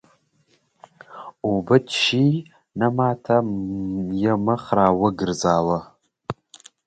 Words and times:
اوبه 1.45 1.77
څښې؟ 1.91 2.27
نه، 2.79 2.87
ما 2.97 3.09
ته 3.23 3.35
یې 4.21 4.33
مخ 4.45 4.63
را 4.77 4.87
وګرځاوه. 5.01 5.79